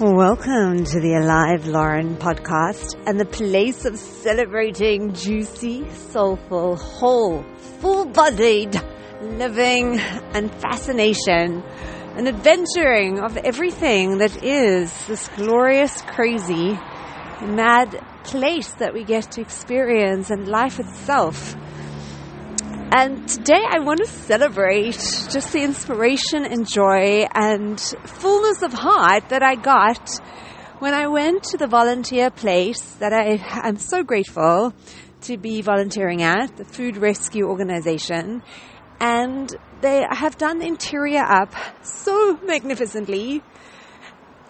[0.00, 7.44] Welcome to the Alive Loren podcast and the place of celebrating juicy, soulful, whole,
[7.78, 8.74] full bodied
[9.22, 10.00] living
[10.32, 11.62] and fascination
[12.16, 16.72] and adventuring of everything that is this glorious, crazy,
[17.40, 21.54] mad place that we get to experience and life itself.
[22.96, 29.30] And today I want to celebrate just the inspiration and joy and fullness of heart
[29.30, 30.08] that I got
[30.78, 34.72] when I went to the volunteer place that I am so grateful
[35.22, 38.44] to be volunteering at, the Food Rescue Organization.
[39.00, 43.42] And they have done the interior up so magnificently.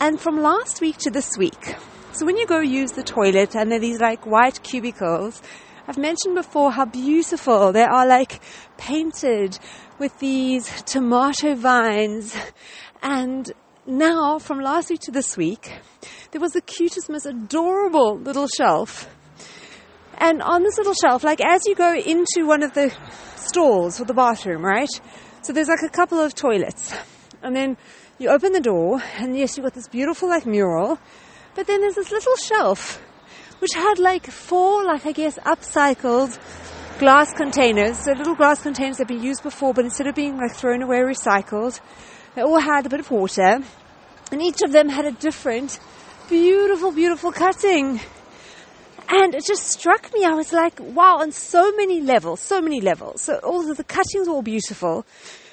[0.00, 1.76] And from last week to this week,
[2.12, 5.42] so when you go use the toilet and there are these like white cubicles,
[5.90, 8.40] I've mentioned before how beautiful they are like
[8.78, 9.58] painted
[9.98, 12.32] with these tomato vines.
[13.02, 13.50] And
[13.88, 15.80] now from last week to this week,
[16.30, 19.12] there was the cutest, most adorable little shelf.
[20.16, 22.94] And on this little shelf, like as you go into one of the
[23.34, 24.88] stalls for the bathroom, right?
[25.42, 26.94] So there's like a couple of toilets.
[27.42, 27.76] And then
[28.16, 31.00] you open the door and yes, you've got this beautiful like mural.
[31.56, 33.02] But then there's this little shelf
[33.60, 36.38] which had like four, like I guess, upcycled
[36.98, 37.98] glass containers.
[37.98, 40.82] So little glass containers that had been used before, but instead of being like thrown
[40.82, 41.80] away, recycled,
[42.34, 43.60] they all had a bit of water.
[44.32, 45.80] And each of them had a different,
[46.28, 48.00] beautiful, beautiful cutting.
[49.08, 50.24] And it just struck me.
[50.24, 53.22] I was like, wow, on so many levels, so many levels.
[53.22, 55.04] So all the cuttings were all beautiful.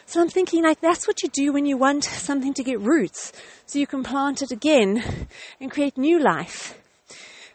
[0.06, 3.34] So I'm thinking like that's what you do when you want something to get roots.
[3.66, 5.28] So you can plant it again
[5.60, 6.78] and create new life.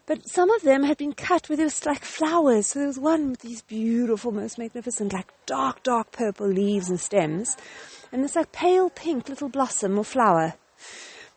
[0.06, 2.68] But some of them had been cut where there was like flowers.
[2.68, 6.98] So there was one with these beautiful, most magnificent, like dark, dark purple leaves and
[6.98, 7.56] stems.
[8.10, 10.54] And this like pale pink little blossom or flower.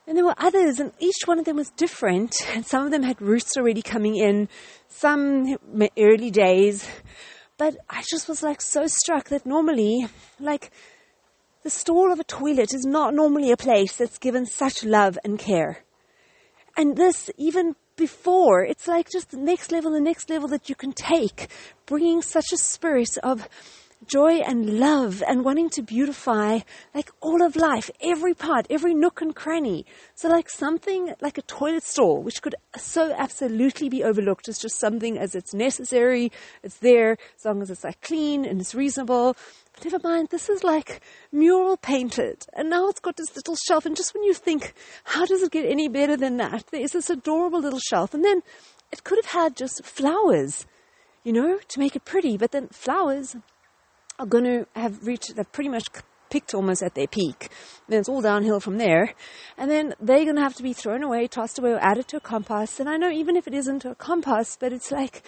[0.08, 2.36] And there were others, and each one of them was different.
[2.54, 4.50] And some of them had roots already coming in,
[4.88, 5.58] some
[5.98, 6.88] early days.
[7.58, 10.08] But I just was like so struck that normally,
[10.40, 10.72] like,
[11.64, 15.40] the stall of a toilet is not normally a place that's given such love and
[15.40, 15.80] care.
[16.78, 18.64] And this, even before.
[18.64, 21.50] It's like just the next level, the next level that you can take,
[21.86, 23.48] bringing such a spirit of
[24.08, 26.60] joy and love and wanting to beautify
[26.94, 29.86] like all of life, every part, every nook and cranny.
[30.16, 34.80] So like something like a toilet stall, which could so absolutely be overlooked as just
[34.80, 36.32] something as it's necessary,
[36.64, 39.36] it's there, as long as it's like clean and it's reasonable.
[39.74, 41.02] But never mind, this is like
[41.32, 42.46] mural painted.
[42.54, 43.86] And now it's got this little shelf.
[43.86, 44.74] And just when you think,
[45.04, 46.66] how does it get any better than that?
[46.72, 48.14] There is this adorable little shelf.
[48.14, 48.42] And then
[48.92, 50.66] it could have had just flowers,
[51.24, 52.38] you know, to make it pretty.
[52.38, 53.36] But then flowers
[54.20, 55.86] are going to have reached, they've pretty much
[56.30, 57.50] picked almost at their peak.
[57.88, 59.14] Then it's all downhill from there.
[59.58, 62.18] And then they're going to have to be thrown away, tossed away, or added to
[62.18, 62.80] a compost.
[62.80, 65.24] And I know even if it isn't a compost, but it's like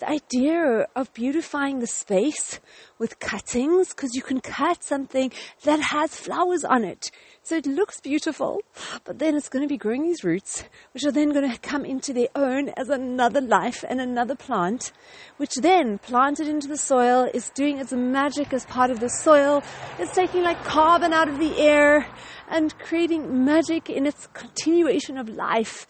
[0.00, 2.58] the idea of beautifying the space
[2.98, 5.30] with cuttings because you can cut something
[5.64, 7.10] that has flowers on it.
[7.42, 8.62] So it looks beautiful,
[9.04, 11.84] but then it's going to be growing these roots, which are then going to come
[11.84, 14.92] into their own as another life and another plant,
[15.36, 19.62] which then planted into the soil is doing its magic as part of the soil.
[19.98, 22.06] It's taking like carbon out of the air
[22.48, 25.86] and creating magic in its continuation of life.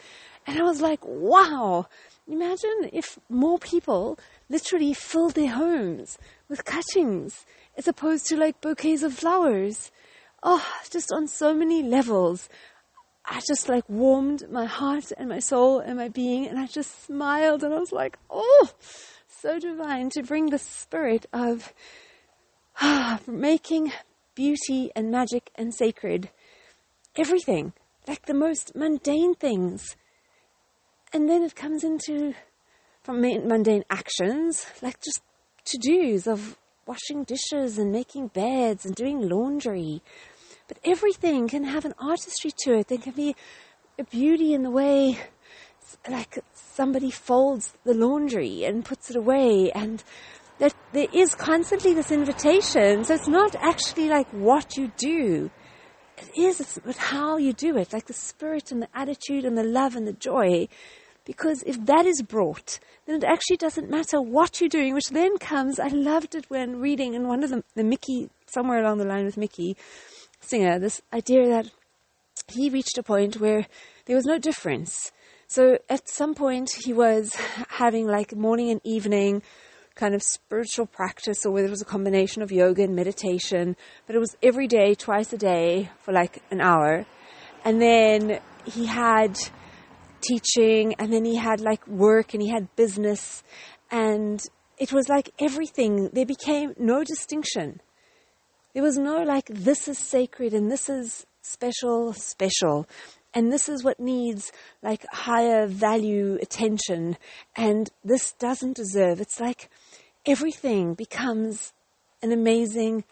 [0.46, 1.86] And I was like, wow,
[2.30, 4.16] Imagine if more people
[4.48, 6.16] literally filled their homes
[6.48, 7.44] with cuttings
[7.76, 9.90] as opposed to like bouquets of flowers.
[10.40, 12.48] Oh, just on so many levels.
[13.24, 17.04] I just like warmed my heart and my soul and my being and I just
[17.04, 18.70] smiled and I was like, oh,
[19.26, 21.74] so divine to bring the spirit of
[22.80, 23.90] ah, making
[24.36, 26.30] beauty and magic and sacred
[27.16, 27.72] everything,
[28.06, 29.96] like the most mundane things
[31.12, 32.34] and then it comes into
[33.02, 35.22] from mundane actions, like just
[35.64, 36.56] to dos of
[36.86, 40.02] washing dishes and making beds and doing laundry.
[40.68, 42.88] But everything can have an artistry to it.
[42.88, 43.34] There can be
[43.98, 45.18] a beauty in the way,
[46.08, 50.02] like somebody folds the laundry and puts it away, and
[50.58, 53.04] that there is constantly this invitation.
[53.04, 55.50] So it's not actually like what you do.
[56.18, 59.64] It is but how you do it, like the spirit and the attitude and the
[59.64, 60.68] love and the joy
[61.30, 65.38] because if that is brought, then it actually doesn't matter what you're doing, which then
[65.38, 69.04] comes, I loved it when reading in one of the, the Mickey, somewhere along the
[69.04, 69.76] line with Mickey
[70.40, 71.70] Singer, this idea that
[72.48, 73.64] he reached a point where
[74.06, 75.12] there was no difference.
[75.46, 77.32] So at some point he was
[77.68, 79.42] having like morning and evening
[79.94, 83.76] kind of spiritual practice or whether it was a combination of yoga and meditation,
[84.08, 87.06] but it was every day, twice a day for like an hour.
[87.64, 89.38] And then he had
[90.20, 93.42] teaching and then he had like work and he had business
[93.90, 94.42] and
[94.78, 96.10] it was like everything.
[96.12, 97.80] There became no distinction.
[98.72, 102.86] There was no like, this is sacred and this is special, special.
[103.34, 104.52] And this is what needs
[104.82, 107.16] like higher value attention.
[107.56, 109.20] And this doesn't deserve.
[109.20, 109.70] It's like
[110.26, 111.72] everything becomes
[112.22, 113.04] an amazing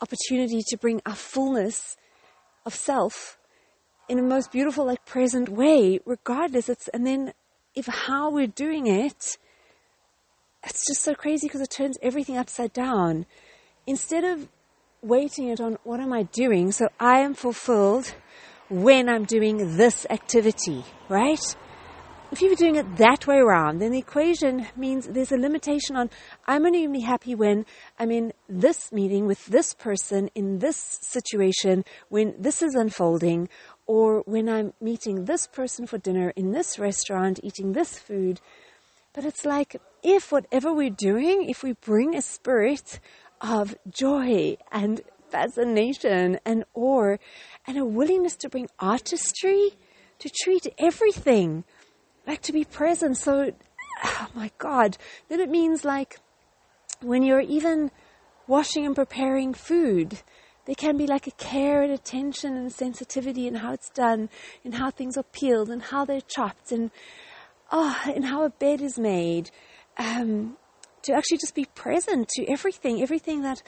[0.00, 1.96] opportunity to bring our fullness
[2.66, 3.38] of self
[4.08, 6.68] in a most beautiful, like present way, regardless.
[6.68, 7.32] It's, and then
[7.74, 9.38] if how we're doing it,
[10.64, 13.26] it's just so crazy because it turns everything upside down.
[13.86, 14.48] Instead of
[15.02, 18.14] waiting it on what am I doing, so I am fulfilled
[18.68, 21.56] when I'm doing this activity, right?
[22.30, 25.96] If you were doing it that way around, then the equation means there's a limitation
[25.96, 26.08] on
[26.46, 27.66] I'm only going to be happy when
[27.98, 33.50] I'm in this meeting with this person in this situation, when this is unfolding,
[33.92, 38.40] or when I'm meeting this person for dinner in this restaurant, eating this food.
[39.12, 43.00] But it's like if whatever we're doing, if we bring a spirit
[43.42, 47.16] of joy and fascination and awe
[47.66, 49.72] and a willingness to bring artistry,
[50.20, 51.64] to treat everything
[52.26, 53.18] like to be present.
[53.18, 53.52] So,
[54.04, 54.96] oh my God,
[55.28, 56.18] then it means like
[57.02, 57.90] when you're even
[58.46, 60.22] washing and preparing food,
[60.64, 64.28] there can be like a care and attention and sensitivity in how it's done,
[64.64, 66.90] in how things are peeled and how they're chopped and
[67.70, 69.50] oh, and how a bed is made.
[69.96, 70.56] Um,
[71.02, 73.62] to actually just be present to everything, everything that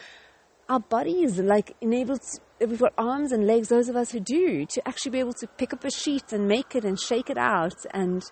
[0.69, 2.21] our bodies like enabled.
[2.61, 3.69] We've got arms and legs.
[3.69, 6.47] Those of us who do to actually be able to pick up a sheet and
[6.47, 8.23] make it and shake it out and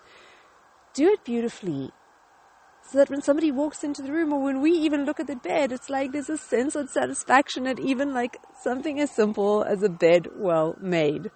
[0.93, 1.91] do it beautifully
[2.93, 5.35] so that when somebody walks into the room or when we even look at the
[5.35, 9.81] bed, it's like there's a sense of satisfaction at even like something as simple as
[9.81, 11.31] a bed well made.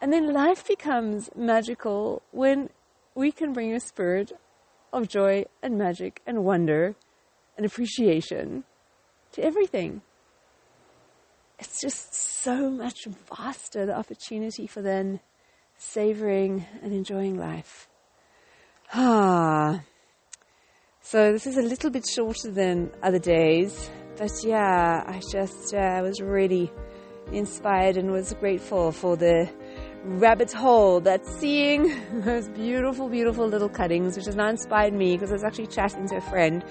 [0.00, 2.70] And then life becomes magical when
[3.16, 4.30] we can bring a spirit
[4.92, 6.94] of joy and magic and wonder
[7.56, 8.62] and appreciation
[9.32, 10.02] to everything.
[11.58, 13.06] It's just so much
[13.36, 15.18] vaster the opportunity for then
[15.76, 17.88] savoring and enjoying life.
[18.94, 19.80] Ah.
[21.08, 26.00] So this is a little bit shorter than other days, but yeah, I just uh,
[26.02, 26.68] was really
[27.30, 29.48] inspired and was grateful for the
[30.02, 31.94] rabbit hole that's seeing
[32.24, 36.08] those beautiful, beautiful little cuttings, which has now inspired me because I was actually chatting
[36.08, 36.64] to a friend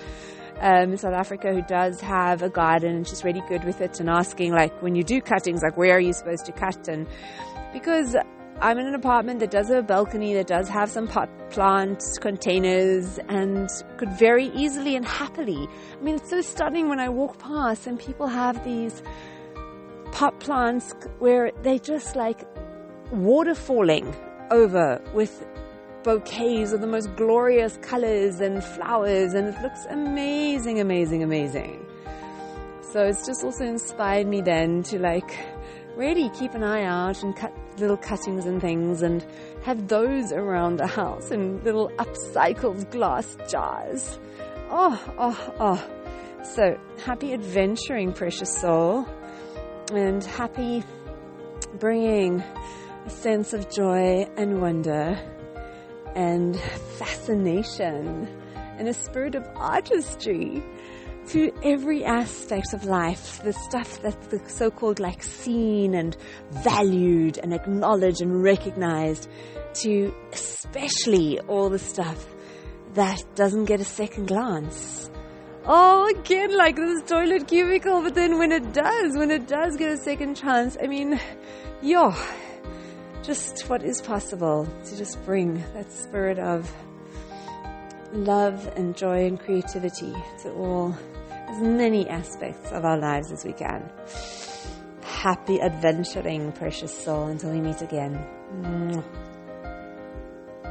[0.59, 4.01] um, in South Africa who does have a garden and she's really good with it
[4.01, 6.89] and asking like when you do cuttings, like where are you supposed to cut?
[6.89, 7.07] And
[7.71, 8.17] because
[8.61, 12.01] I'm in an apartment that does have a balcony, that does have some pot plant
[12.21, 15.67] containers, and could very easily and happily.
[15.93, 19.03] I mean, it's so stunning when I walk past and people have these
[20.11, 22.43] pot plants where they just like
[23.11, 24.15] water falling
[24.51, 25.45] over with
[26.03, 31.85] bouquets of the most glorious colors and flowers, and it looks amazing, amazing, amazing.
[32.93, 35.37] So it's just also inspired me then to like
[35.95, 39.25] really keep an eye out and cut little cuttings and things and
[39.63, 44.19] have those around the house in little upcycled glass jars.
[44.69, 46.43] Oh, oh, oh.
[46.43, 49.07] So happy adventuring, precious soul,
[49.91, 50.83] and happy
[51.79, 52.41] bringing
[53.05, 55.19] a sense of joy and wonder
[56.15, 56.59] and
[56.97, 58.27] fascination
[58.77, 60.63] and a spirit of artistry
[61.27, 66.15] to every aspect of life, the stuff that's the so-called like seen and
[66.51, 69.29] valued and acknowledged and recognized,
[69.73, 72.25] to especially all the stuff
[72.93, 75.09] that doesn't get a second glance.
[75.65, 79.91] Oh, again, like this toilet cubicle, but then when it does, when it does get
[79.91, 81.19] a second chance, I mean,
[81.81, 82.13] yo,
[83.23, 86.71] just what is possible to just bring that spirit of
[88.13, 90.13] love and joy and creativity
[90.43, 90.95] to all
[91.55, 93.89] as many aspects of our lives as we can.
[95.01, 99.24] Happy adventuring, precious soul, until we meet again.